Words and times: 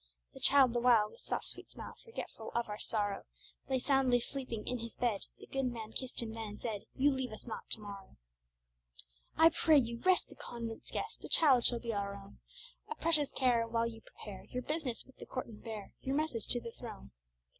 The 0.33 0.39
child 0.39 0.73
the 0.73 0.79
while, 0.79 1.11
with 1.11 1.19
soft, 1.19 1.45
sweet 1.45 1.69
smile 1.69 1.93
Forgetful 2.03 2.51
of 2.55 2.67
all 2.67 2.79
sorrow, 2.79 3.23
Lay 3.69 3.77
soundly 3.77 4.19
sleeping 4.19 4.67
in 4.67 4.79
his 4.79 4.95
bed. 4.95 5.25
The 5.39 5.45
good 5.45 5.67
man 5.71 5.91
kissed 5.91 6.23
him 6.23 6.33
then, 6.33 6.47
and 6.47 6.59
said: 6.59 6.85
"You 6.95 7.11
leave 7.11 7.31
us 7.31 7.45
not 7.45 7.69
to 7.69 7.79
morrow! 7.81 8.17
"I 9.37 9.49
pray 9.49 9.77
you 9.77 9.99
rest 9.99 10.27
the 10.27 10.35
convent's 10.35 10.89
guest; 10.89 11.21
The 11.21 11.29
child 11.29 11.65
shall 11.65 11.77
be 11.77 11.93
our 11.93 12.15
own 12.15 12.39
A 12.89 12.95
precious 12.95 13.29
care, 13.29 13.67
while 13.67 13.85
you 13.85 14.01
prepare 14.01 14.45
Your 14.45 14.63
business 14.63 15.05
with 15.05 15.17
the 15.17 15.27
court, 15.27 15.45
and 15.45 15.63
bear 15.63 15.93
Your 16.01 16.15
message 16.15 16.47
to 16.47 16.59
the 16.59 16.71
throne." 16.71 17.11